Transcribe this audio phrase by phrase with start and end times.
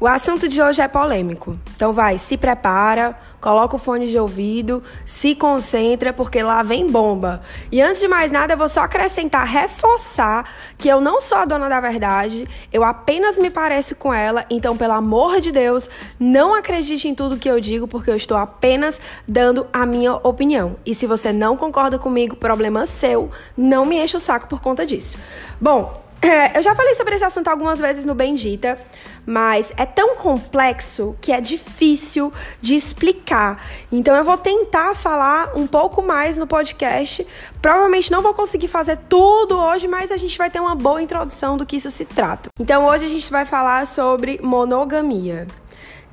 [0.00, 1.56] O assunto de hoje é polêmico.
[1.76, 7.40] Então vai, se prepara, coloca o fone de ouvido, se concentra, porque lá vem bomba.
[7.70, 11.44] E antes de mais nada, eu vou só acrescentar, reforçar que eu não sou a
[11.44, 15.88] dona da verdade, eu apenas me pareço com ela, então pelo amor de Deus,
[16.18, 20.76] não acredite em tudo que eu digo, porque eu estou apenas dando a minha opinião.
[20.84, 24.84] E se você não concorda comigo, problema seu, não me enche o saco por conta
[24.84, 25.18] disso.
[25.60, 26.02] Bom,
[26.54, 28.78] eu já falei sobre esse assunto algumas vezes no Bendita,
[29.26, 33.62] mas é tão complexo que é difícil de explicar.
[33.90, 37.26] Então eu vou tentar falar um pouco mais no podcast.
[37.60, 41.56] Provavelmente não vou conseguir fazer tudo hoje, mas a gente vai ter uma boa introdução
[41.56, 42.50] do que isso se trata.
[42.58, 45.46] Então hoje a gente vai falar sobre monogamia.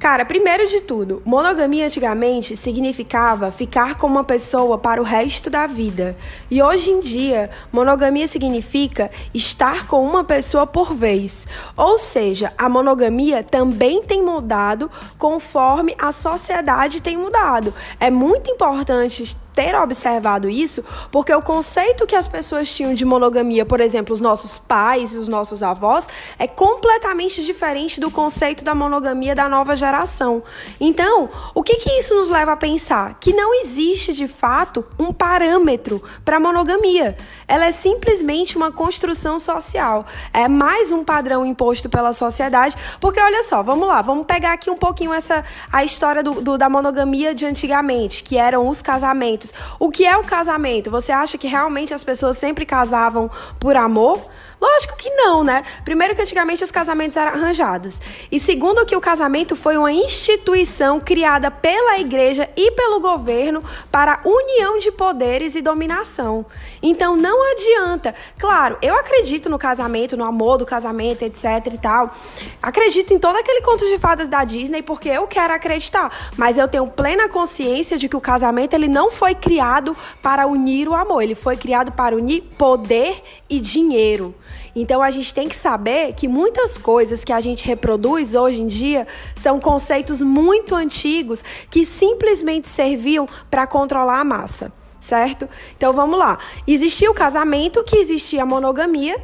[0.02, 5.68] Cara, primeiro de tudo, monogamia antigamente significava ficar com uma pessoa para o resto da
[5.68, 6.18] vida.
[6.50, 11.48] E hoje em dia, monogamia significa estar com uma pessoa por vez.
[11.78, 17.72] Ou seja, a monogamia também tem mudado conforme a sociedade tem mudado.
[18.00, 23.66] É muito importante ter observado isso, porque o conceito que as pessoas tinham de monogamia,
[23.66, 26.08] por exemplo, os nossos pais e os nossos avós,
[26.40, 30.44] é completamente diferente do conceito da monogamia da nova geração.
[30.80, 33.18] Então, o que, que isso nos leva a pensar?
[33.20, 37.18] Que não existe de fato um parâmetro para monogamia.
[37.48, 40.06] Ela é simplesmente uma construção social.
[40.34, 44.70] É mais um padrão imposto pela sociedade, porque olha só, vamos lá, vamos pegar aqui
[44.70, 49.41] um pouquinho essa a história do, do da monogamia de antigamente, que eram os casamentos
[49.42, 49.54] casamentos.
[49.80, 50.92] O que é o casamento?
[50.92, 54.22] Você acha que realmente as pessoas sempre casavam por amor?
[54.62, 55.64] Lógico que não, né?
[55.84, 58.00] Primeiro que antigamente os casamentos eram arranjados.
[58.32, 64.22] E segundo que o casamento foi uma instituição criada pela igreja e pelo governo para
[64.24, 66.46] união de poderes e dominação.
[66.80, 68.14] Então não adianta.
[68.38, 71.44] Claro, eu acredito no casamento, no amor do casamento, etc
[71.74, 72.16] e tal.
[72.62, 76.68] Acredito em todo aquele conto de fadas da Disney porque eu quero acreditar, mas eu
[76.68, 81.24] tenho plena consciência de que o casamento ele não foi criado para unir o amor,
[81.24, 84.36] ele foi criado para unir poder e dinheiro.
[84.76, 88.68] Então a gente tem que saber que muitas coisas que a gente reproduz hoje em
[88.68, 95.48] dia são conceitos muito antigos que simplesmente serviam para controlar a massa, certo?
[95.76, 96.40] Então vamos lá.
[96.68, 99.22] Existia o casamento, que existia a monogamia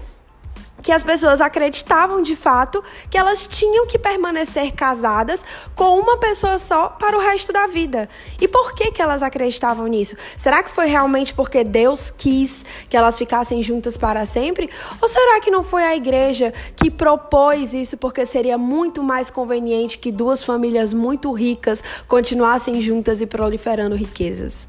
[0.87, 5.43] que as pessoas acreditavam de fato que elas tinham que permanecer casadas
[5.75, 8.07] com uma pessoa só para o resto da vida.
[8.39, 10.15] E por que que elas acreditavam nisso?
[10.37, 14.69] Será que foi realmente porque Deus quis que elas ficassem juntas para sempre?
[15.01, 19.97] Ou será que não foi a igreja que propôs isso porque seria muito mais conveniente
[19.97, 24.65] que duas famílias muito ricas continuassem juntas e proliferando riquezas?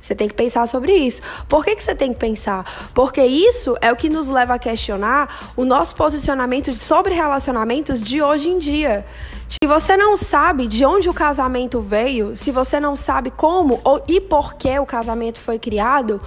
[0.00, 1.22] Você tem que pensar sobre isso.
[1.48, 2.90] Por que, que você tem que pensar?
[2.94, 8.22] Porque isso é o que nos leva a questionar o nosso posicionamento sobre relacionamentos de
[8.22, 9.04] hoje em dia.
[9.48, 14.02] Se você não sabe de onde o casamento veio, se você não sabe como ou,
[14.08, 16.20] e por que o casamento foi criado,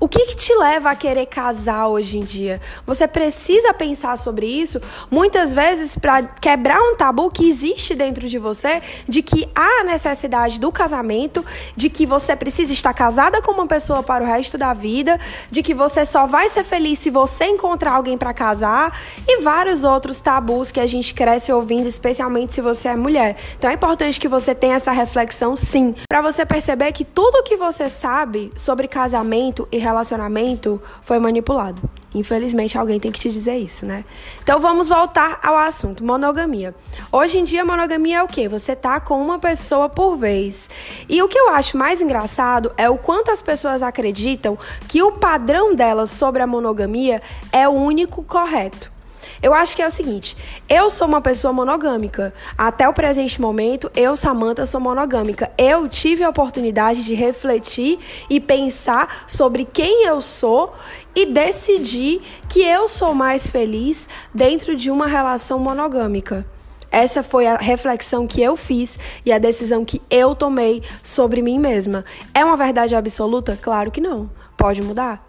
[0.00, 2.58] o que, que, te leva a querer casar hoje em dia?
[2.86, 4.80] Você precisa pensar sobre isso
[5.10, 10.58] muitas vezes para quebrar um tabu que existe dentro de você de que há necessidade
[10.58, 11.44] do casamento,
[11.76, 15.62] de que você precisa estar casada com uma pessoa para o resto da vida, de
[15.62, 20.18] que você só vai ser feliz se você encontrar alguém para casar e vários outros
[20.18, 23.36] tabus que a gente cresce ouvindo, especialmente se você é mulher.
[23.58, 27.56] Então é importante que você tenha essa reflexão sim, para você perceber que tudo que
[27.56, 31.82] você sabe sobre casamento e relacionamento foi manipulado.
[32.14, 34.04] Infelizmente, alguém tem que te dizer isso, né?
[34.42, 36.74] Então vamos voltar ao assunto: monogamia.
[37.12, 38.48] Hoje em dia, monogamia é o quê?
[38.48, 40.68] Você tá com uma pessoa por vez.
[41.08, 44.58] E o que eu acho mais engraçado é o quanto as pessoas acreditam
[44.88, 47.22] que o padrão delas sobre a monogamia
[47.52, 48.99] é o único correto.
[49.42, 50.36] Eu acho que é o seguinte:
[50.68, 52.32] eu sou uma pessoa monogâmica.
[52.56, 55.50] Até o presente momento, eu, Samantha, sou monogâmica.
[55.56, 60.74] Eu tive a oportunidade de refletir e pensar sobre quem eu sou
[61.14, 66.46] e decidir que eu sou mais feliz dentro de uma relação monogâmica.
[66.90, 71.58] Essa foi a reflexão que eu fiz e a decisão que eu tomei sobre mim
[71.58, 72.04] mesma.
[72.34, 73.56] É uma verdade absoluta?
[73.60, 74.28] Claro que não.
[74.56, 75.24] Pode mudar.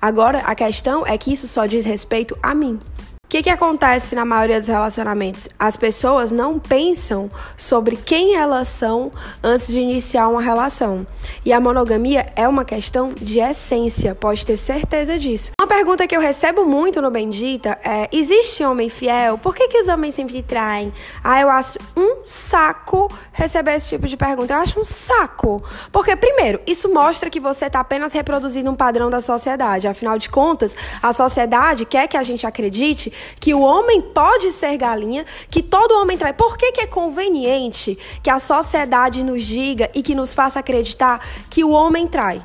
[0.00, 2.78] Agora, a questão é que isso só diz respeito a mim.
[3.26, 5.48] O que, que acontece na maioria dos relacionamentos?
[5.58, 9.10] As pessoas não pensam sobre quem elas são
[9.42, 11.04] antes de iniciar uma relação.
[11.44, 15.52] E a monogamia é uma questão de essência, pode ter certeza disso.
[15.60, 19.38] Uma pergunta que eu recebo muito no Bendita é: existe homem fiel?
[19.38, 20.92] Por que, que os homens sempre traem?
[21.22, 24.54] Ah, eu acho um saco receber esse tipo de pergunta.
[24.54, 25.62] Eu acho um saco.
[25.92, 29.88] Porque, primeiro, isso mostra que você está apenas reproduzindo um padrão da sociedade.
[29.88, 34.76] Afinal de contas, a sociedade quer que a gente acredite que o homem pode ser
[34.76, 36.32] galinha, que todo homem trai.
[36.32, 41.20] Por que, que é conveniente que a sociedade nos diga e que nos faça acreditar
[41.50, 42.44] que o homem trai?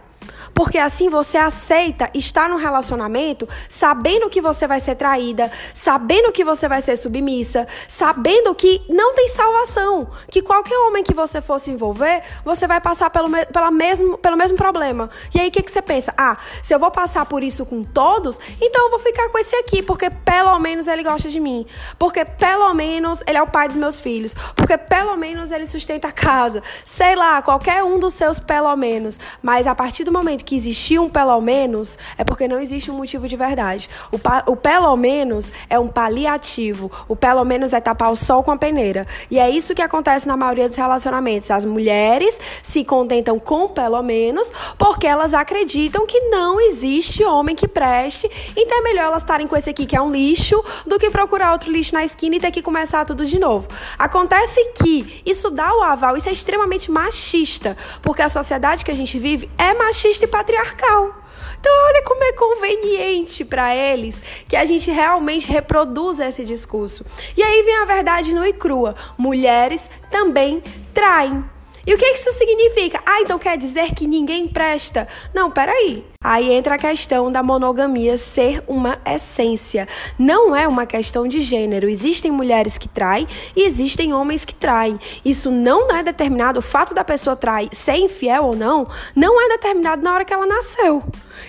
[0.53, 6.43] Porque assim você aceita estar no relacionamento sabendo que você vai ser traída, sabendo que
[6.43, 11.71] você vai ser submissa, sabendo que não tem salvação, que qualquer homem que você fosse
[11.71, 15.09] envolver, você vai passar pelo, pela mesmo, pelo mesmo problema.
[15.33, 16.13] E aí o que, que você pensa?
[16.17, 19.55] Ah, se eu vou passar por isso com todos, então eu vou ficar com esse
[19.55, 21.65] aqui, porque pelo menos ele gosta de mim.
[21.97, 24.35] Porque pelo menos ele é o pai dos meus filhos.
[24.55, 26.61] Porque pelo menos ele sustenta a casa.
[26.85, 29.19] Sei lá, qualquer um dos seus pelo menos.
[29.41, 32.95] Mas a partir do momento que existir um pelo menos, é porque não existe um
[32.95, 33.89] motivo de verdade.
[34.11, 36.91] O, o pelo menos é um paliativo.
[37.07, 39.07] O pelo menos é tapar o sol com a peneira.
[39.29, 41.51] E é isso que acontece na maioria dos relacionamentos.
[41.51, 47.67] As mulheres se contentam com pelo menos porque elas acreditam que não existe homem que
[47.67, 48.29] preste.
[48.55, 51.51] Então é melhor elas estarem com esse aqui que é um lixo do que procurar
[51.51, 53.67] outro lixo na esquina e ter que começar tudo de novo.
[53.97, 58.95] Acontece que isso dá o aval, isso é extremamente machista, porque a sociedade que a
[58.95, 61.21] gente vive é machista e patriarcal.
[61.59, 64.15] Então, olha como é conveniente para eles
[64.47, 67.05] que a gente realmente reproduza esse discurso.
[67.37, 71.45] E aí vem a verdade nua e crua: mulheres também traem.
[71.85, 73.01] E o que isso significa?
[73.05, 75.07] Ah, então quer dizer que ninguém presta?
[75.33, 76.10] Não, peraí.
[76.23, 79.87] Aí entra a questão da monogamia ser uma essência.
[80.19, 81.89] Não é uma questão de gênero.
[81.89, 84.99] Existem mulheres que traem e existem homens que traem.
[85.25, 89.49] Isso não é determinado, o fato da pessoa trair, ser infiel ou não, não é
[89.49, 91.01] determinado na hora que ela nasceu.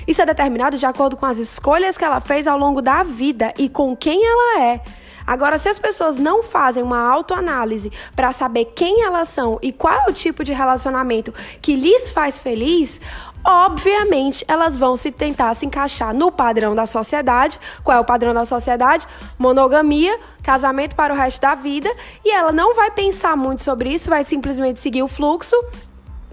[0.07, 3.53] Isso é determinado de acordo com as escolhas que ela fez ao longo da vida
[3.59, 4.81] e com quem ela é.
[5.27, 9.95] Agora, se as pessoas não fazem uma autoanálise para saber quem elas são e qual
[9.95, 13.01] é o tipo de relacionamento que lhes faz feliz,
[13.45, 17.59] obviamente elas vão se tentar se encaixar no padrão da sociedade.
[17.83, 19.07] Qual é o padrão da sociedade?
[19.39, 21.91] Monogamia, casamento para o resto da vida,
[22.25, 25.57] e ela não vai pensar muito sobre isso, vai simplesmente seguir o fluxo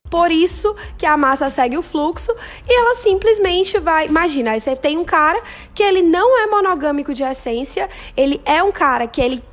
[0.09, 2.31] por isso que a massa segue o fluxo
[2.67, 4.07] e ela simplesmente vai.
[4.07, 5.39] Imagina, aí você tem um cara
[5.73, 9.43] que ele não é monogâmico de essência, ele é um cara que ele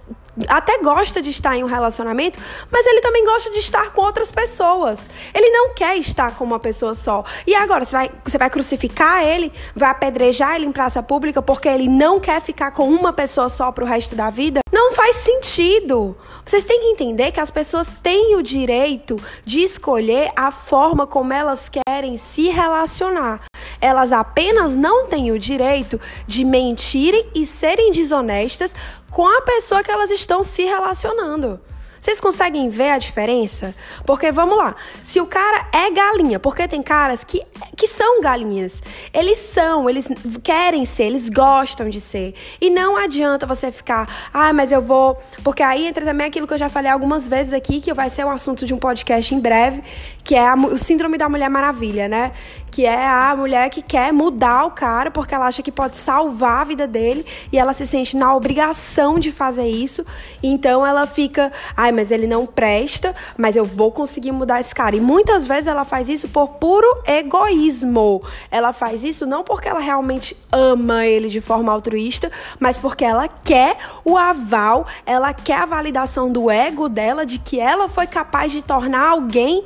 [0.49, 2.39] até gosta de estar em um relacionamento,
[2.71, 5.09] mas ele também gosta de estar com outras pessoas.
[5.35, 7.25] Ele não quer estar com uma pessoa só.
[7.47, 11.69] E agora, você vai, você vai crucificar ele, vai apedrejar ele em praça pública porque
[11.69, 14.61] ele não quer ficar com uma pessoa só pro resto da vida?
[14.73, 16.17] Não faz sentido.
[16.45, 21.33] Vocês têm que entender que as pessoas têm o direito de escolher a forma como
[21.33, 23.41] elas querem se relacionar.
[23.81, 28.75] Elas apenas não têm o direito de mentirem e serem desonestas
[29.11, 31.61] com a pessoa que elas estão se relacionando.
[32.07, 33.75] Vocês conseguem ver a diferença?
[34.05, 37.43] Porque vamos lá, se o cara é galinha, porque tem caras que,
[37.77, 38.81] que são galinhas.
[39.13, 40.05] Eles são, eles
[40.41, 42.33] querem ser, eles gostam de ser.
[42.61, 45.21] E não adianta você ficar, ah, mas eu vou.
[45.43, 48.25] Porque aí entra também aquilo que eu já falei algumas vezes aqui, que vai ser
[48.25, 49.83] um assunto de um podcast em breve,
[50.23, 52.31] que é a, o síndrome da Mulher Maravilha, né?
[52.77, 56.61] Que é a mulher que quer mudar o cara porque ela acha que pode salvar
[56.61, 60.05] a vida dele e ela se sente na obrigação de fazer isso.
[60.43, 64.95] Então ela fica, ai, mas ele não presta, mas eu vou conseguir mudar esse cara.
[64.95, 68.23] E muitas vezes ela faz isso por puro egoísmo.
[68.51, 72.31] Ela faz isso não porque ela realmente ama ele de forma altruísta,
[72.61, 77.59] mas porque ela quer o aval, ela quer a validação do ego dela de que
[77.59, 79.65] ela foi capaz de tornar alguém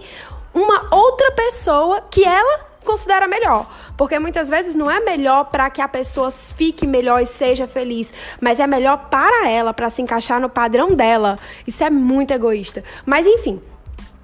[0.55, 3.67] uma outra pessoa que ela considera melhor.
[3.97, 8.13] Porque muitas vezes não é melhor para que a pessoa fique melhor e seja feliz,
[8.41, 11.39] mas é melhor para ela, para se encaixar no padrão dela.
[11.67, 12.83] Isso é muito egoísta.
[13.05, 13.61] Mas enfim,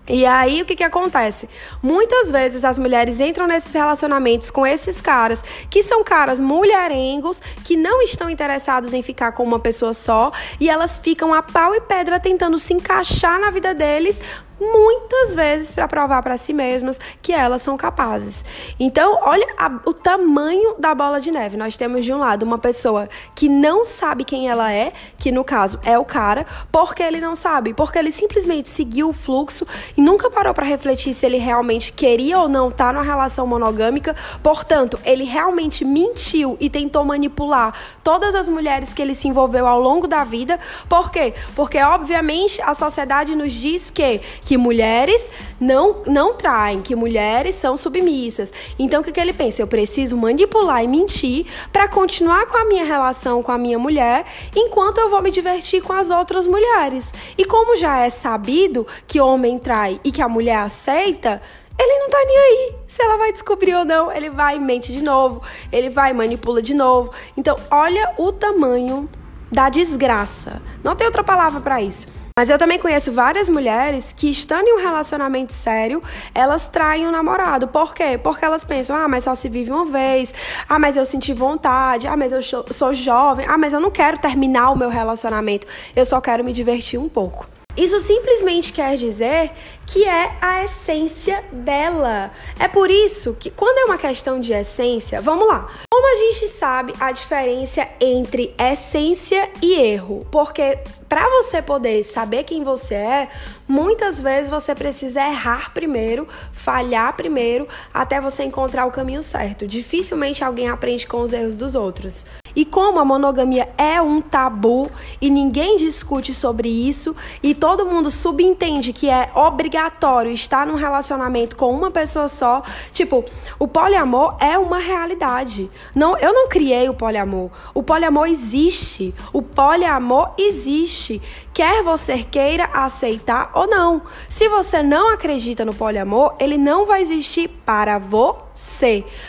[0.09, 1.49] e aí, o que, que acontece?
[1.83, 7.77] Muitas vezes as mulheres entram nesses relacionamentos com esses caras, que são caras mulherengos, que
[7.77, 11.81] não estão interessados em ficar com uma pessoa só, e elas ficam a pau e
[11.81, 14.21] pedra tentando se encaixar na vida deles,
[14.61, 18.45] muitas vezes para provar para si mesmas que elas são capazes.
[18.81, 21.57] Então, olha a, o tamanho da bola de neve.
[21.57, 25.45] Nós temos de um lado uma pessoa que não sabe quem ela é, que no
[25.45, 30.01] caso é o cara, porque ele não sabe, porque ele simplesmente seguiu o fluxo e
[30.01, 34.17] nunca parou para refletir se ele realmente queria ou não estar tá numa relação monogâmica.
[34.43, 39.81] Portanto, ele realmente mentiu e tentou manipular todas as mulheres que ele se envolveu ao
[39.81, 40.59] longo da vida.
[40.89, 41.35] Por quê?
[41.55, 45.29] Porque obviamente a sociedade nos diz que que mulheres
[45.61, 48.53] não, não traem, que mulheres são submissas.
[48.79, 49.61] Então o que, que ele pensa?
[49.61, 54.25] Eu preciso manipular e mentir para continuar com a minha relação com a minha mulher,
[54.55, 57.13] enquanto eu vou me divertir com as outras mulheres.
[57.37, 61.43] E como já é sabido que homem trai e que a mulher aceita,
[61.77, 62.77] ele não tá nem aí.
[62.87, 66.15] Se ela vai descobrir ou não, ele vai e mente de novo, ele vai e
[66.15, 67.11] manipula de novo.
[67.37, 69.09] Então, olha o tamanho
[69.51, 70.63] da desgraça.
[70.85, 72.26] Não tem outra palavra para isso.
[72.39, 76.03] Mas eu também conheço várias mulheres que, estando em um relacionamento sério,
[76.35, 77.67] elas traem o namorado.
[77.67, 78.21] Por quê?
[78.23, 80.35] Porque elas pensam, ah, mas só se vive uma vez.
[80.69, 82.07] Ah, mas eu senti vontade.
[82.07, 83.47] Ah, mas eu sou jovem.
[83.49, 85.67] Ah, mas eu não quero terminar o meu relacionamento.
[85.97, 87.56] Eu só quero me divertir um pouco.
[87.77, 89.51] Isso simplesmente quer dizer
[89.87, 92.33] que é a essência dela.
[92.59, 95.71] É por isso que, quando é uma questão de essência, vamos lá.
[95.91, 100.27] Como a gente sabe a diferença entre essência e erro?
[100.31, 103.29] Porque para você poder saber quem você é,
[103.69, 109.67] muitas vezes você precisa errar primeiro, falhar primeiro, até você encontrar o caminho certo.
[109.67, 112.25] Dificilmente alguém aprende com os erros dos outros.
[112.57, 118.11] E como a monogamia é um tabu e ninguém discute sobre isso e todo mundo
[118.11, 123.25] subentende que é obrigatório estar num relacionamento com uma pessoa só, tipo,
[123.59, 125.71] o poliamor é uma realidade.
[125.95, 127.51] Não, eu não criei o poliamor.
[127.75, 129.15] O poliamor existe.
[129.33, 131.21] O poliamor existe.
[131.57, 134.03] Quer você queira aceitar ou não.
[134.29, 138.47] Se você não acredita no poliamor, ele não vai existir para você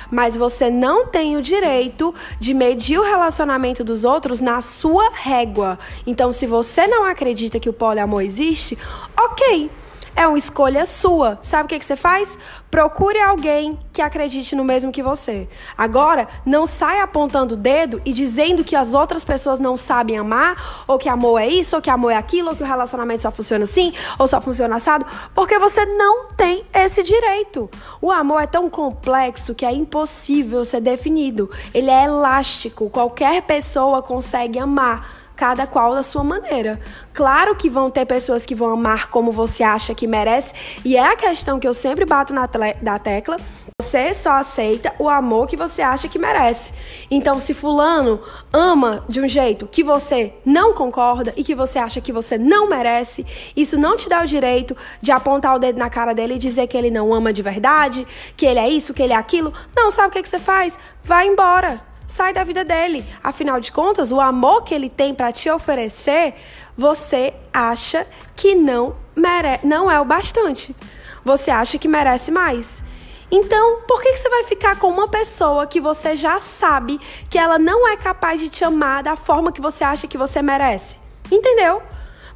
[0.10, 5.78] mas você não tem o direito de medir o relacionamento dos outros na sua régua.
[6.06, 8.78] Então, se você não acredita que o poliamor existe,
[9.18, 9.70] ok.
[10.18, 11.38] É uma escolha sua.
[11.44, 12.40] Sabe o que, que você faz?
[12.72, 15.48] Procure alguém que acredite no mesmo que você.
[15.78, 20.84] Agora, não saia apontando o dedo e dizendo que as outras pessoas não sabem amar,
[20.88, 23.30] ou que amor é isso, ou que amor é aquilo, ou que o relacionamento só
[23.30, 25.06] funciona assim, ou só funciona assado,
[25.36, 27.70] porque você não tem esse direito.
[28.02, 31.48] O amor é tão complexo que é impossível ser definido.
[31.72, 32.90] Ele é elástico.
[32.90, 36.80] Qualquer pessoa consegue amar cada qual da sua maneira.
[37.14, 40.54] Claro que vão ter pessoas que vão amar como você acha que merece,
[40.84, 42.50] e é a questão que eu sempre bato na,
[42.82, 43.38] na tecla.
[43.80, 46.74] Você só aceita o amor que você acha que merece.
[47.10, 48.20] Então, se fulano
[48.52, 52.68] ama de um jeito que você não concorda e que você acha que você não
[52.68, 53.26] merece,
[53.56, 56.66] isso não te dá o direito de apontar o dedo na cara dele e dizer
[56.68, 59.54] que ele não ama de verdade, que ele é isso, que ele é aquilo.
[59.76, 60.78] Não, sabe o que, que você faz?
[61.04, 63.06] Vai embora sai da vida dele.
[63.24, 66.34] Afinal de contas, o amor que ele tem para te oferecer,
[66.76, 70.76] você acha que não mere não é o bastante.
[71.24, 72.82] Você acha que merece mais.
[73.30, 76.98] Então, por que, que você vai ficar com uma pessoa que você já sabe
[77.30, 80.42] que ela não é capaz de te amar da forma que você acha que você
[80.42, 80.98] merece?
[81.30, 81.84] Entendeu?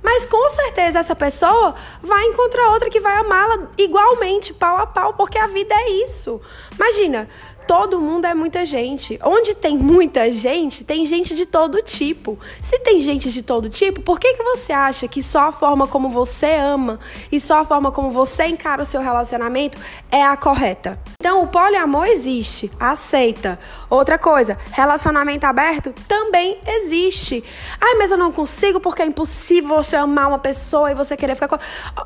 [0.03, 5.13] Mas com certeza essa pessoa vai encontrar outra que vai amá-la igualmente, pau a pau,
[5.13, 6.41] porque a vida é isso.
[6.75, 7.29] Imagina,
[7.71, 9.17] todo mundo é muita gente.
[9.23, 12.37] Onde tem muita gente, tem gente de todo tipo.
[12.61, 15.87] Se tem gente de todo tipo, por que, que você acha que só a forma
[15.87, 16.99] como você ama
[17.31, 19.77] e só a forma como você encara o seu relacionamento
[20.11, 20.99] é a correta?
[21.21, 23.57] Então, o poliamor existe, aceita.
[23.89, 27.41] Outra coisa, relacionamento aberto também existe.
[27.79, 31.35] Ai, mas eu não consigo porque é impossível você amar uma pessoa e você querer
[31.35, 31.57] ficar com.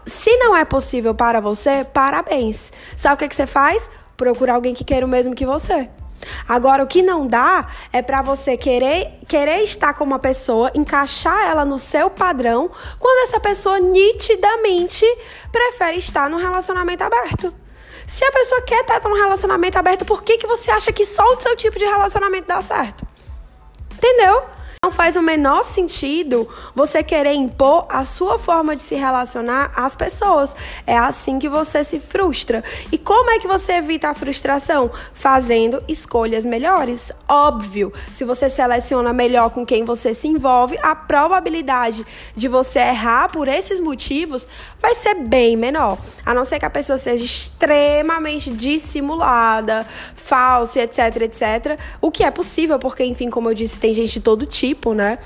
[0.06, 2.72] Se não é possível para você, parabéns.
[2.96, 3.90] Sabe o que, que você faz?
[4.18, 5.90] Procurar alguém que queira o mesmo que você.
[6.48, 11.48] Agora, o que não dá é para você querer, querer estar com uma pessoa, encaixar
[11.48, 12.70] ela no seu padrão,
[13.00, 15.06] quando essa pessoa nitidamente
[15.52, 17.54] prefere estar num relacionamento aberto.
[18.08, 21.24] Se a pessoa quer estar num relacionamento aberto, por que, que você acha que só
[21.34, 23.06] o seu tipo de relacionamento dá certo?
[23.94, 24.44] Entendeu?
[24.86, 29.96] Não faz o menor sentido você querer impor a sua forma de se relacionar às
[29.96, 30.56] pessoas.
[30.86, 32.64] É assim que você se frustra.
[32.92, 34.92] E como é que você evita a frustração?
[35.12, 37.12] Fazendo escolhas melhores.
[37.28, 43.32] Óbvio, se você seleciona melhor com quem você se envolve, a probabilidade de você errar
[43.32, 44.46] por esses motivos
[44.86, 45.98] vai ser bem menor.
[46.24, 51.80] A não ser que a pessoa seja extremamente dissimulada, falsa, etc, etc.
[52.00, 55.18] O que é possível, porque, enfim, como eu disse, tem gente de todo tipo né?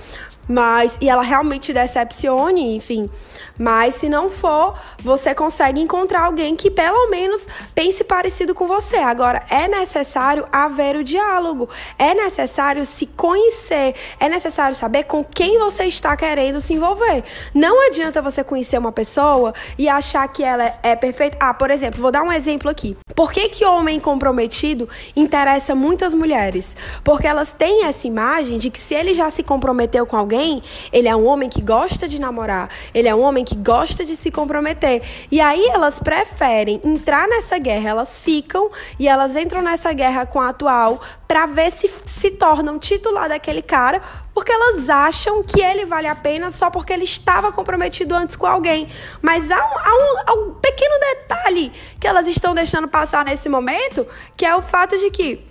[0.51, 3.07] Mas, e ela realmente decepcione, enfim.
[3.55, 8.95] Mas se não for, você consegue encontrar alguém que pelo menos pense parecido com você.
[8.95, 15.59] Agora, é necessário haver o diálogo, é necessário se conhecer, é necessário saber com quem
[15.59, 17.23] você está querendo se envolver.
[17.53, 21.37] Não adianta você conhecer uma pessoa e achar que ela é perfeita.
[21.39, 22.97] Ah, por exemplo, vou dar um exemplo aqui.
[23.13, 26.77] Por que, que homem comprometido interessa muitas mulheres?
[27.03, 30.63] Porque elas têm essa imagem de que se ele já se comprometeu com alguém, alguém,
[30.91, 34.15] ele é um homem que gosta de namorar, ele é um homem que gosta de
[34.15, 35.01] se comprometer.
[35.29, 40.39] E aí elas preferem entrar nessa guerra, elas ficam e elas entram nessa guerra com
[40.39, 44.01] a atual para ver se se tornam titular daquele cara,
[44.33, 48.47] porque elas acham que ele vale a pena só porque ele estava comprometido antes com
[48.47, 48.87] alguém.
[49.21, 53.49] Mas há um, há um, há um pequeno detalhe que elas estão deixando passar nesse
[53.49, 55.49] momento, que é o fato de que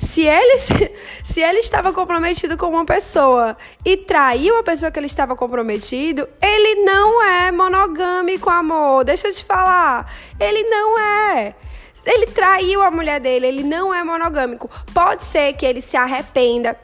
[0.00, 0.58] se ele,
[1.22, 6.28] se ele estava comprometido com uma pessoa e traiu a pessoa que ele estava comprometido,
[6.42, 9.04] ele não é monogâmico, amor.
[9.04, 10.10] Deixa eu te falar.
[10.40, 11.54] Ele não é.
[12.04, 14.70] Ele traiu a mulher dele, ele não é monogâmico.
[14.94, 16.76] Pode ser que ele se arrependa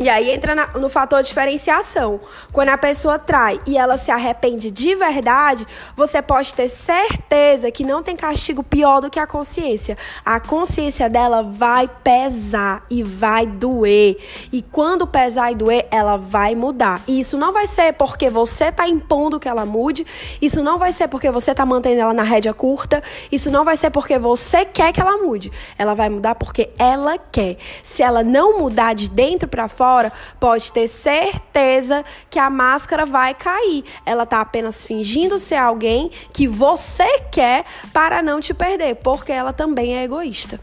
[0.00, 2.18] e aí entra na, no fator diferenciação.
[2.50, 7.84] Quando a pessoa trai e ela se arrepende de verdade, você pode ter certeza que
[7.84, 9.98] não tem castigo pior do que a consciência.
[10.24, 14.16] A consciência dela vai pesar e vai doer.
[14.50, 17.02] E quando pesar e doer, ela vai mudar.
[17.06, 20.06] E isso não vai ser porque você está impondo que ela mude.
[20.40, 23.02] Isso não vai ser porque você está mantendo ela na rédea curta.
[23.30, 25.52] Isso não vai ser porque você quer que ela mude.
[25.76, 27.58] Ela vai mudar porque ela quer.
[27.82, 33.04] Se ela não mudar de dentro para fora, fora, pode ter certeza que a máscara
[33.04, 33.84] vai cair.
[34.06, 39.52] Ela está apenas fingindo ser alguém que você quer para não te perder, porque ela
[39.52, 40.60] também é egoísta.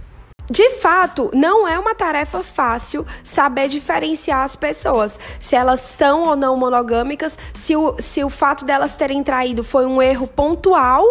[0.50, 6.36] De fato, não é uma tarefa fácil saber diferenciar as pessoas, se elas são ou
[6.36, 11.03] não monogâmicas, se o, se o fato delas terem traído foi um erro pontual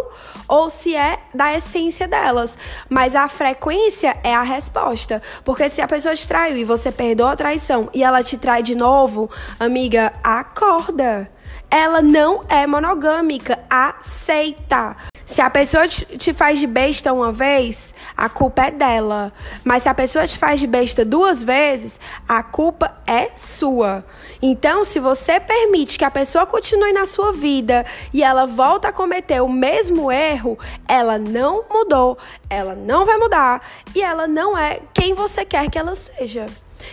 [0.49, 2.59] ou se é da essência delas.
[2.89, 5.23] Mas a frequência é a resposta.
[5.45, 8.63] Porque se a pessoa te traiu e você perdoa a traição e ela te trai
[8.63, 9.31] de novo,
[9.61, 11.31] amiga, acorda.
[11.71, 14.97] Ela não é monogâmica, aceita.
[15.29, 19.31] Se a pessoa te faz de besta uma vez, a culpa é dela.
[19.63, 24.03] Mas se a pessoa te faz de besta duas vezes, a culpa é sua.
[24.41, 28.93] Então, se você permite que a pessoa continue na sua vida e ela volta a
[28.93, 30.59] cometer o mesmo erro,
[30.89, 32.17] ela não mudou,
[32.49, 33.63] ela não vai mudar
[33.95, 36.47] e ela não é quem você quer que ela seja.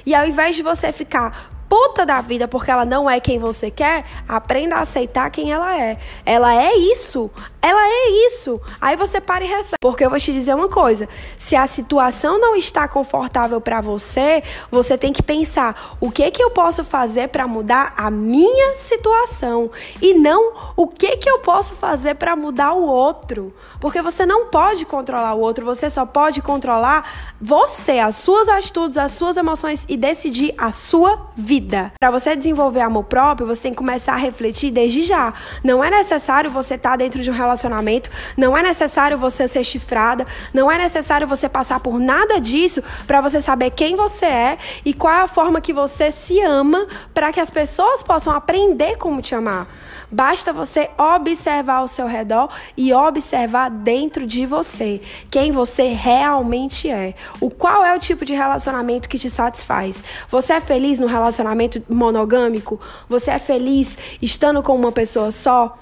[0.05, 3.69] E ao invés de você ficar puta da vida porque ela não é quem você
[3.71, 5.97] quer, aprenda a aceitar quem ela é.
[6.25, 7.29] Ela é isso.
[7.61, 8.61] Ela é isso.
[8.79, 9.79] Aí você para e reflete.
[9.81, 14.43] Porque eu vou te dizer uma coisa: se a situação não está confortável para você,
[14.69, 19.71] você tem que pensar o que que eu posso fazer para mudar a minha situação
[19.99, 23.51] e não o que que eu posso fazer para mudar o outro.
[23.79, 28.97] Porque você não pode controlar o outro, você só pode controlar você, as suas atitudes,
[28.97, 31.54] as suas emoções e decidir a sua vida.
[31.99, 35.33] Para você desenvolver amor próprio, você tem que começar a refletir desde já.
[35.63, 39.47] Não é necessário você estar tá dentro de um relacionamento relacionamento, não é necessário você
[39.47, 44.25] ser chifrada, não é necessário você passar por nada disso para você saber quem você
[44.25, 48.33] é e qual é a forma que você se ama para que as pessoas possam
[48.33, 49.67] aprender como te amar.
[50.11, 57.15] Basta você observar ao seu redor e observar dentro de você quem você realmente é.
[57.41, 60.03] O qual é o tipo de relacionamento que te satisfaz?
[60.29, 61.44] Você é feliz no relacionamento
[61.89, 62.79] monogâmico?
[63.09, 65.77] Você é feliz estando com uma pessoa só?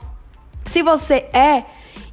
[0.65, 1.63] Se você é,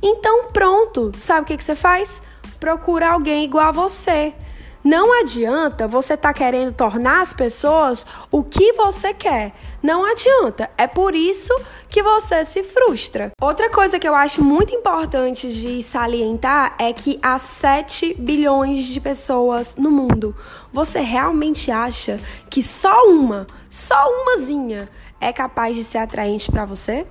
[0.02, 1.12] então pronto.
[1.16, 2.22] Sabe o que, que você faz?
[2.58, 4.34] Procura alguém igual a você.
[4.83, 9.53] Não adianta você estar tá querendo tornar as pessoas o que você quer.
[9.83, 10.71] Não adianta.
[10.77, 11.53] É por isso
[11.90, 13.31] que você se frustra.
[13.43, 19.01] Outra coisa que eu acho muito importante de salientar é que há 7 bilhões de
[19.01, 20.35] pessoas no mundo.
[20.73, 24.88] Você realmente acha que só uma, só umazinha
[25.21, 27.07] é capaz de ser atraente para você?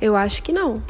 [0.00, 0.82] Eu acho que não.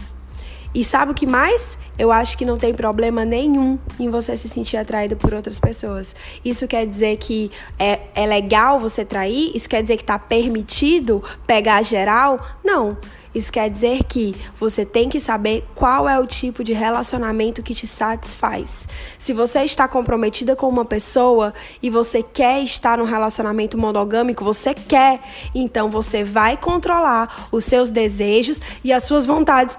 [0.74, 1.78] E sabe o que mais?
[1.98, 6.14] Eu acho que não tem problema nenhum em você se sentir atraído por outras pessoas.
[6.44, 9.50] Isso quer dizer que é, é legal você trair?
[9.54, 12.40] Isso quer dizer que está permitido pegar geral?
[12.64, 12.96] Não.
[13.34, 17.74] Isso quer dizer que você tem que saber qual é o tipo de relacionamento que
[17.74, 18.88] te satisfaz.
[19.18, 24.72] Se você está comprometida com uma pessoa e você quer estar num relacionamento monogâmico, você
[24.72, 25.20] quer,
[25.54, 29.76] então você vai controlar os seus desejos e as suas vontades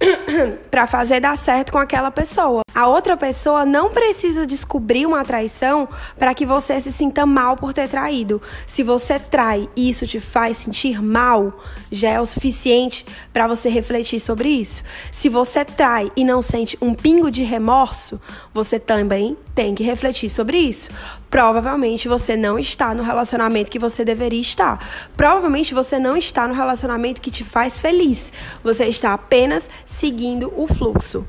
[0.70, 2.62] para fazer dar certo com aquela pessoa.
[2.74, 7.74] A outra pessoa não precisa descobrir uma traição para que você se sinta mal por
[7.74, 8.40] ter traído.
[8.66, 11.60] Se você trai e isso te faz sentir mal,
[11.90, 14.82] já é o suficiente para você refletir sobre isso.
[15.12, 18.20] Se você trai e não sente um pingo de remorso,
[18.54, 20.90] você também tem que refletir sobre isso.
[21.30, 24.84] Provavelmente você não está no relacionamento que você deveria estar.
[25.16, 28.32] Provavelmente você não está no relacionamento que te faz feliz.
[28.64, 31.24] Você está apenas seguindo o fluxo.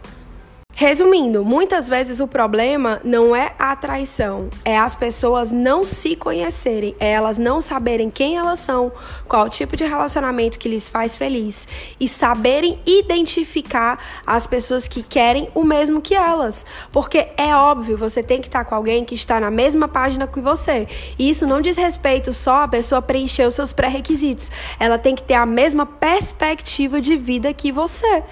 [0.81, 6.95] Resumindo, muitas vezes o problema não é a traição, é as pessoas não se conhecerem,
[6.99, 8.91] é elas não saberem quem elas são,
[9.27, 11.67] qual tipo de relacionamento que lhes faz feliz
[11.99, 16.65] e saberem identificar as pessoas que querem o mesmo que elas.
[16.91, 20.41] Porque é óbvio, você tem que estar com alguém que está na mesma página que
[20.41, 20.87] você.
[21.19, 24.49] E isso não diz respeito só a pessoa preencher os seus pré-requisitos.
[24.79, 28.23] Ela tem que ter a mesma perspectiva de vida que você.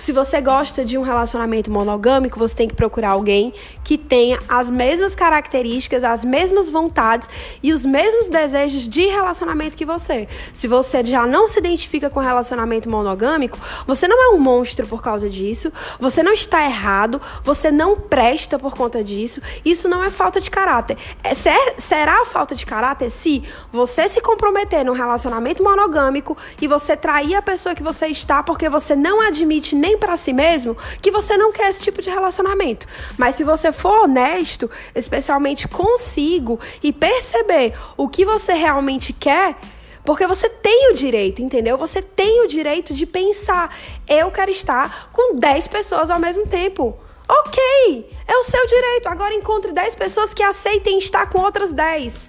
[0.00, 3.52] Se você gosta de um relacionamento monogâmico, você tem que procurar alguém
[3.84, 7.28] que tenha as mesmas características, as mesmas vontades
[7.62, 10.26] e os mesmos desejos de relacionamento que você.
[10.54, 15.02] Se você já não se identifica com relacionamento monogâmico, você não é um monstro por
[15.02, 19.42] causa disso, você não está errado, você não presta por conta disso.
[19.66, 20.96] Isso não é falta de caráter.
[21.22, 26.96] É, ser, será falta de caráter se você se comprometer num relacionamento monogâmico e você
[26.96, 31.10] trair a pessoa que você está porque você não admite nem para si mesmo que
[31.10, 32.86] você não quer esse tipo de relacionamento.
[33.16, 39.56] Mas se você for honesto, especialmente consigo, e perceber o que você realmente quer,
[40.04, 41.76] porque você tem o direito, entendeu?
[41.76, 43.76] Você tem o direito de pensar,
[44.08, 46.98] eu quero estar com 10 pessoas ao mesmo tempo.
[47.28, 49.08] Ok, é o seu direito.
[49.08, 52.28] Agora encontre 10 pessoas que aceitem estar com outras 10.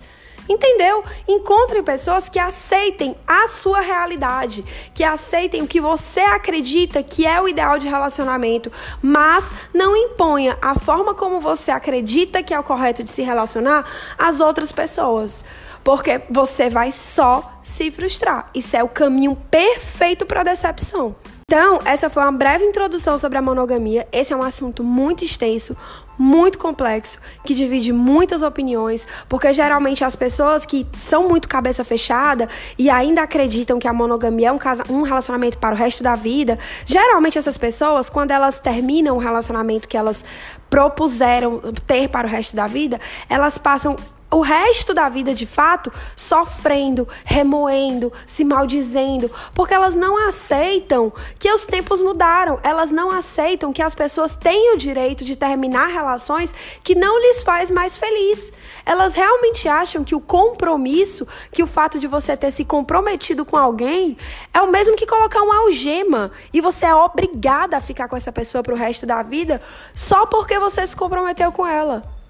[0.52, 1.02] Entendeu?
[1.30, 7.40] Encontre pessoas que aceitem a sua realidade, que aceitem o que você acredita que é
[7.40, 8.70] o ideal de relacionamento,
[9.02, 13.86] mas não imponha a forma como você acredita que é o correto de se relacionar
[14.18, 15.46] às outras pessoas.
[15.86, 18.50] Porque você vai só se frustrar.
[18.54, 21.16] Isso é o caminho perfeito para a decepção.
[21.52, 24.08] Então, essa foi uma breve introdução sobre a monogamia.
[24.10, 25.76] Esse é um assunto muito extenso,
[26.18, 32.48] muito complexo, que divide muitas opiniões, porque geralmente as pessoas que são muito cabeça fechada
[32.78, 36.16] e ainda acreditam que a monogamia é um, casa, um relacionamento para o resto da
[36.16, 40.24] vida, geralmente essas pessoas, quando elas terminam o relacionamento que elas
[40.70, 42.98] propuseram ter para o resto da vida,
[43.30, 43.98] elas passam
[44.32, 51.52] o resto da vida, de fato, sofrendo, remoendo, se maldizendo, porque elas não aceitam que
[51.52, 56.56] os tempos mudaram, elas não aceitam que as pessoas têm o direito de terminar relações
[56.82, 58.54] que não lhes faz mais feliz.
[58.86, 63.58] Elas realmente acham que o compromisso, que o fato de você ter se comprometido com
[63.58, 64.18] alguém,
[64.54, 68.32] é o mesmo que colocar uma algema e você é obrigada a ficar com essa
[68.32, 69.62] pessoa pro resto da vida
[69.94, 72.21] só porque você se comprometeu com ela.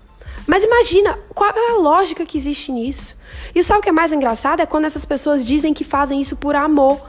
[0.48, 3.16] Mas imagina, qual é a lógica que existe nisso?
[3.54, 4.62] E sabe o que é mais engraçado?
[4.62, 7.00] É quando essas pessoas dizem que fazem isso por amor.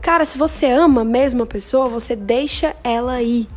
[0.00, 3.48] Cara, se você ama mesmo a pessoa, você deixa ela ir.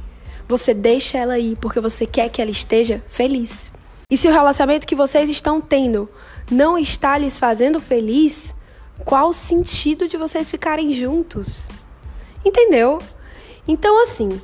[0.47, 3.71] Você deixa ela ir porque você quer que ela esteja feliz.
[4.09, 6.09] E se o relacionamento que vocês estão tendo
[6.49, 8.55] não está lhes fazendo feliz,
[9.05, 11.67] qual o sentido de vocês ficarem juntos?
[12.43, 12.99] Entendeu?
[13.67, 14.41] Então, assim,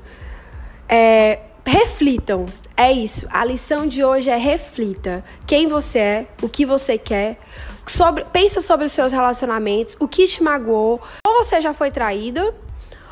[0.88, 2.46] é, reflitam.
[2.78, 3.26] É isso.
[3.32, 7.40] A lição de hoje é reflita quem você é, o que você quer,
[7.88, 11.02] sobre, pensa sobre os seus relacionamentos, o que te magoou.
[11.26, 12.54] Ou você já foi traída,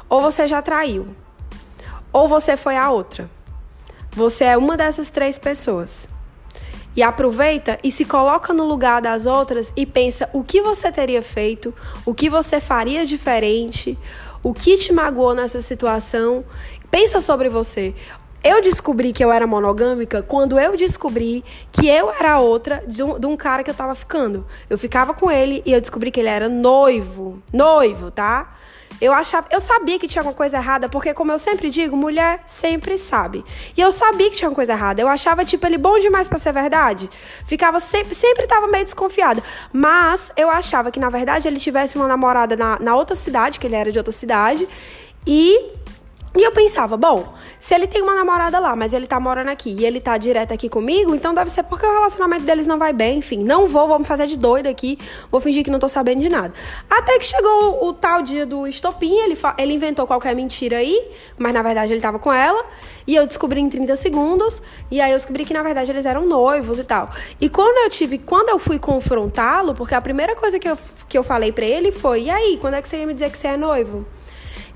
[0.10, 1.08] ou você já traiu.
[2.12, 3.30] Ou você foi a outra.
[4.12, 6.10] Você é uma dessas três pessoas.
[6.95, 11.23] E aproveita e se coloca no lugar das outras e pensa o que você teria
[11.23, 11.73] feito,
[12.06, 13.97] o que você faria diferente,
[14.43, 16.45] o que te magoou nessa situação.
[16.91, 17.95] Pensa sobre você.
[18.43, 23.17] Eu descobri que eu era monogâmica quando eu descobri que eu era outra de um,
[23.17, 24.45] de um, cara que eu tava ficando.
[24.69, 27.41] Eu ficava com ele e eu descobri que ele era noivo.
[27.53, 28.53] Noivo, tá?
[28.99, 32.43] Eu achava, eu sabia que tinha alguma coisa errada, porque como eu sempre digo, mulher
[32.45, 33.43] sempre sabe.
[33.75, 35.01] E eu sabia que tinha alguma coisa errada.
[35.01, 37.10] Eu achava tipo ele bom demais para ser verdade.
[37.45, 39.41] Ficava sempre, sempre tava meio desconfiada.
[39.71, 43.67] Mas eu achava que na verdade ele tivesse uma namorada na, na outra cidade, que
[43.67, 44.67] ele era de outra cidade,
[45.25, 45.71] e
[46.36, 49.76] e eu pensava, bom, se ele tem uma namorada lá, mas ele tá morando aqui
[49.78, 52.91] e ele tá direto aqui comigo, então deve ser porque o relacionamento deles não vai
[52.91, 53.43] bem, enfim.
[53.43, 54.98] Não vou, vou me fazer de doida aqui,
[55.30, 56.52] vou fingir que não tô sabendo de nada.
[56.89, 61.54] Até que chegou o, tal dia do estopim, ele, ele inventou qualquer mentira aí, mas
[61.54, 62.65] na verdade ele tava com ela,
[63.06, 66.26] e eu descobri em 30 segundos, e aí eu descobri que na verdade eles eram
[66.26, 67.12] noivos e tal.
[67.39, 71.15] E quando eu tive, quando eu fui confrontá-lo, porque a primeira coisa que eu, que
[71.15, 73.38] eu falei para ele foi: e aí, quando é que você ia me dizer que
[73.38, 74.04] você é noivo?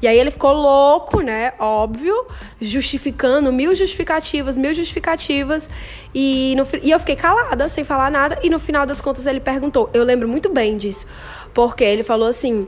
[0.02, 1.54] E aí ele ficou louco, né?
[1.60, 2.26] Óbvio,
[2.62, 5.70] justificando mil justificativas, mil justificativas.
[6.14, 8.40] E, no, e eu fiquei calada, sem falar nada.
[8.44, 9.90] E no final das contas ele perguntou.
[9.94, 11.08] Eu lembro muito bem disso.
[11.54, 12.68] Porque ele falou assim: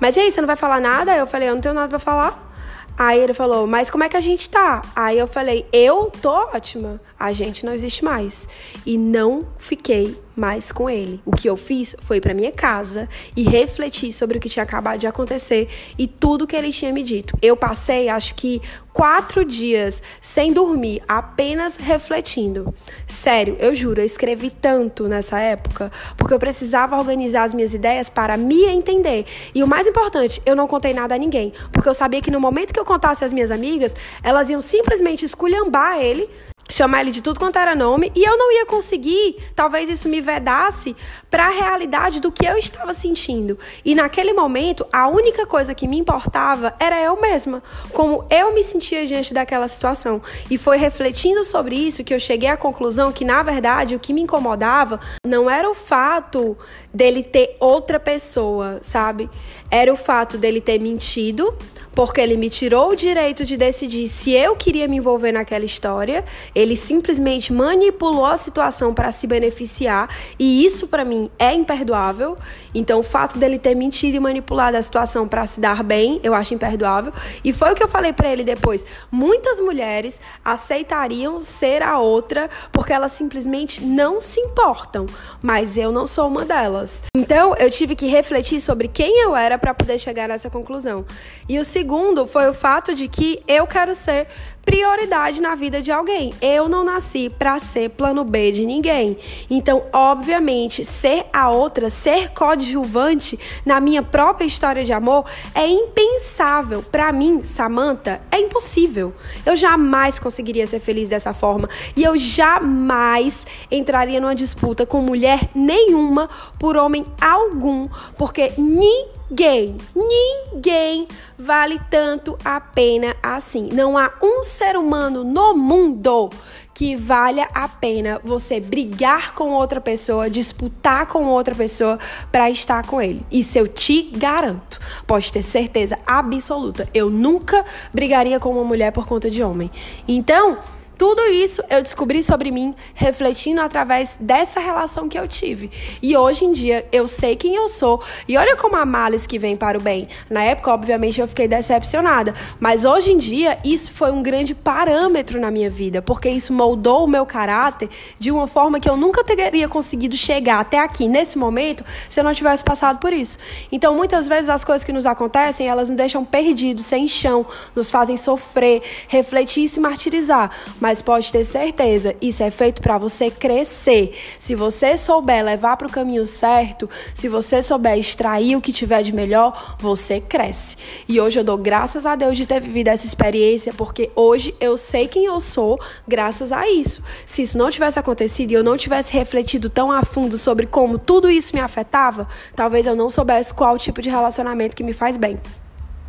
[0.00, 1.16] Mas e aí, você não vai falar nada?
[1.16, 2.52] Eu falei: Eu não tenho nada pra falar.
[2.96, 4.80] Aí ele falou, mas como é que a gente tá?
[4.94, 7.00] Aí eu falei, eu tô ótima.
[7.18, 8.48] A gente não existe mais.
[8.86, 11.20] E não fiquei mais com ele.
[11.24, 14.98] O que eu fiz foi para minha casa e refletir sobre o que tinha acabado
[14.98, 15.68] de acontecer
[15.98, 17.36] e tudo que ele tinha me dito.
[17.40, 18.60] Eu passei, acho que
[18.92, 22.74] quatro dias sem dormir, apenas refletindo.
[23.06, 28.08] Sério, eu juro, eu escrevi tanto nessa época porque eu precisava organizar as minhas ideias
[28.08, 29.26] para me entender.
[29.54, 32.40] E o mais importante, eu não contei nada a ninguém, porque eu sabia que no
[32.40, 36.28] momento que eu contasse às minhas amigas, elas iam simplesmente esculhambar ele
[36.70, 40.20] chamar ele de tudo quanto era nome e eu não ia conseguir, talvez isso me
[40.20, 40.96] vedasse
[41.30, 43.58] para a realidade do que eu estava sentindo.
[43.84, 48.62] E naquele momento, a única coisa que me importava era eu mesma, como eu me
[48.62, 50.22] sentia diante daquela situação.
[50.50, 54.12] E foi refletindo sobre isso que eu cheguei à conclusão que na verdade o que
[54.12, 56.56] me incomodava não era o fato
[56.92, 59.28] dele ter outra pessoa, sabe?
[59.74, 61.52] Era o fato dele ter mentido
[61.94, 66.24] porque ele me tirou o direito de decidir se eu queria me envolver naquela história.
[66.54, 70.08] Ele simplesmente manipulou a situação para se beneficiar
[70.38, 72.36] e isso para mim é imperdoável.
[72.74, 76.34] Então, o fato dele ter mentido e manipulado a situação para se dar bem, eu
[76.34, 77.12] acho imperdoável.
[77.44, 78.84] E foi o que eu falei para ele depois.
[79.10, 85.06] Muitas mulheres aceitariam ser a outra porque elas simplesmente não se importam,
[85.40, 87.02] mas eu não sou uma delas.
[87.16, 91.06] Então, eu tive que refletir sobre quem eu era para poder chegar nessa conclusão.
[91.48, 94.26] E o segundo foi o fato de que eu quero ser
[94.62, 96.34] prioridade na vida de alguém.
[96.38, 99.16] Eu não nasci para ser plano B de ninguém.
[99.48, 105.24] Então, obviamente, ser a outra, ser coadjuvante na minha própria história de amor
[105.54, 106.82] é impensável.
[106.82, 109.14] Para mim, Samantha, é impossível.
[109.46, 115.48] Eu jamais conseguiria ser feliz dessa forma e eu jamais entraria numa disputa com mulher
[115.54, 121.08] nenhuma por homem algum, porque ninguém Ninguém, ninguém
[121.38, 123.68] vale tanto a pena assim.
[123.72, 126.30] Não há um ser humano no mundo
[126.74, 131.98] que valha a pena você brigar com outra pessoa, disputar com outra pessoa
[132.30, 133.24] para estar com ele.
[133.30, 134.78] Isso eu te garanto.
[135.06, 136.88] Pode ter certeza absoluta.
[136.92, 139.70] Eu nunca brigaria com uma mulher por conta de homem.
[140.06, 140.58] Então,
[140.96, 145.70] tudo isso eu descobri sobre mim refletindo através dessa relação que eu tive.
[146.02, 148.02] E hoje em dia eu sei quem eu sou.
[148.28, 150.08] E olha como a males que vem para o bem.
[150.30, 152.34] Na época, obviamente, eu fiquei decepcionada.
[152.60, 156.00] Mas hoje em dia, isso foi um grande parâmetro na minha vida.
[156.00, 160.60] Porque isso moldou o meu caráter de uma forma que eu nunca teria conseguido chegar
[160.60, 163.38] até aqui, nesse momento, se eu não tivesse passado por isso.
[163.72, 167.90] Então, muitas vezes, as coisas que nos acontecem, elas nos deixam perdidos, sem chão, nos
[167.90, 170.50] fazem sofrer, refletir e se martirizar
[170.84, 174.14] mas pode ter certeza, isso é feito para você crescer.
[174.38, 179.02] Se você souber levar para o caminho certo, se você souber extrair o que tiver
[179.02, 180.76] de melhor, você cresce.
[181.08, 184.76] E hoje eu dou graças a Deus de ter vivido essa experiência, porque hoje eu
[184.76, 187.02] sei quem eu sou graças a isso.
[187.24, 190.98] Se isso não tivesse acontecido e eu não tivesse refletido tão a fundo sobre como
[190.98, 195.16] tudo isso me afetava, talvez eu não soubesse qual tipo de relacionamento que me faz
[195.16, 195.40] bem.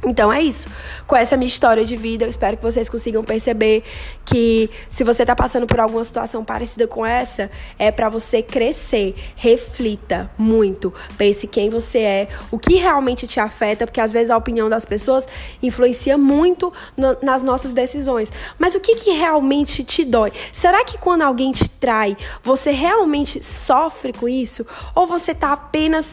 [0.05, 0.69] Então é isso.
[1.07, 3.83] Com essa minha história de vida, eu espero que vocês consigam perceber
[4.23, 9.15] que se você está passando por alguma situação parecida com essa, é para você crescer.
[9.35, 10.93] Reflita muito.
[11.17, 14.85] Pense quem você é, o que realmente te afeta, porque às vezes a opinião das
[14.85, 15.27] pessoas
[15.61, 18.31] influencia muito no, nas nossas decisões.
[18.59, 20.31] Mas o que, que realmente te dói?
[20.51, 24.65] Será que quando alguém te trai, você realmente sofre com isso?
[24.93, 26.05] Ou você está apenas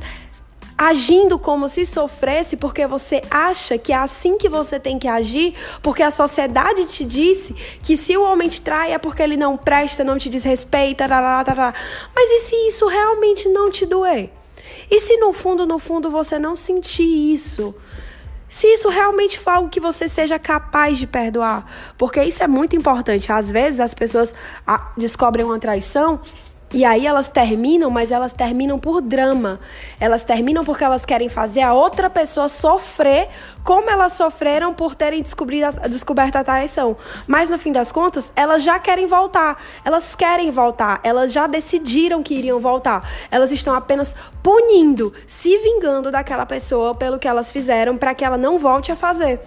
[0.76, 5.54] agindo como se sofresse porque você acha que é assim que você tem que agir,
[5.82, 9.56] porque a sociedade te disse que se o homem te trai é porque ele não
[9.56, 11.74] presta, não te desrespeita, tarará, tarará.
[12.14, 14.30] mas e se isso realmente não te doer?
[14.90, 17.74] E se no fundo, no fundo você não sentir isso?
[18.48, 21.64] Se isso realmente for algo que você seja capaz de perdoar,
[21.96, 23.32] porque isso é muito importante.
[23.32, 24.34] Às vezes as pessoas
[24.66, 26.20] ah, descobrem uma traição
[26.72, 29.60] e aí elas terminam, mas elas terminam por drama.
[30.00, 33.28] Elas terminam porque elas querem fazer a outra pessoa sofrer
[33.62, 36.96] como elas sofreram por terem descoberto a traição.
[37.26, 39.62] Mas no fim das contas, elas já querem voltar.
[39.84, 41.00] Elas querem voltar.
[41.04, 43.08] Elas já decidiram que iriam voltar.
[43.30, 48.38] Elas estão apenas punindo, se vingando daquela pessoa pelo que elas fizeram para que ela
[48.38, 49.40] não volte a fazer.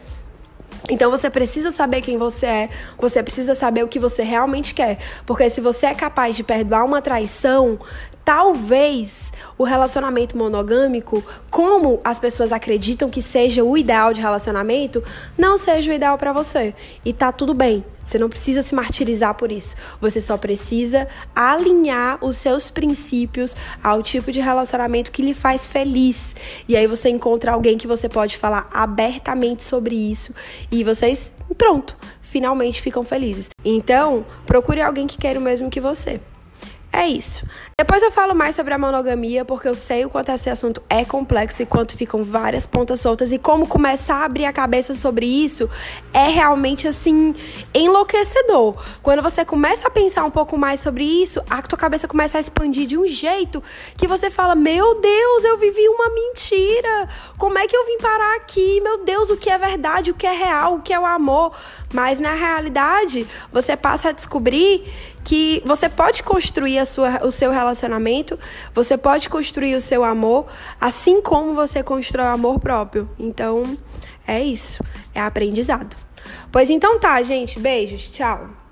[0.90, 4.98] Então você precisa saber quem você é, você precisa saber o que você realmente quer.
[5.26, 7.80] Porque se você é capaz de perdoar uma traição,
[8.24, 15.04] talvez o relacionamento monogâmico, como as pessoas acreditam que seja o ideal de relacionamento,
[15.38, 16.74] não seja o ideal para você.
[17.04, 17.84] E tá tudo bem.
[18.06, 19.76] Você não precisa se martirizar por isso.
[20.00, 26.36] Você só precisa alinhar os seus princípios ao tipo de relacionamento que lhe faz feliz.
[26.68, 30.36] E aí você encontra alguém que você pode falar abertamente sobre isso
[30.72, 33.50] e vocês, pronto, finalmente ficam felizes.
[33.64, 36.22] Então, procure alguém que queira o mesmo que você.
[36.98, 37.46] É isso.
[37.78, 41.04] Depois eu falo mais sobre a monogamia, porque eu sei o quanto esse assunto é
[41.04, 45.26] complexo e quanto ficam várias pontas soltas e como começar a abrir a cabeça sobre
[45.26, 45.70] isso
[46.14, 47.36] é realmente assim
[47.74, 48.82] enlouquecedor.
[49.04, 52.42] Quando você começa a pensar um pouco mais sobre isso, a tua cabeça começa a
[52.42, 53.62] expandir de um jeito
[53.98, 57.10] que você fala: "Meu Deus, eu vivi uma mentira.
[57.38, 58.80] Como é que eu vim parar aqui?
[58.80, 61.52] Meu Deus, o que é verdade, o que é real, o que é o amor?"
[61.94, 64.84] Mas na realidade, você passa a descobrir
[65.26, 68.40] que você pode construir a sua, o seu relacionamento,
[68.74, 70.46] você pode construir o seu amor,
[70.80, 73.10] assim como você constrói o amor próprio.
[73.18, 73.76] Então,
[74.26, 74.84] é isso.
[75.14, 75.98] É aprendizado.
[76.52, 77.60] Pois então tá, gente.
[77.60, 78.10] Beijos.
[78.12, 78.65] Tchau.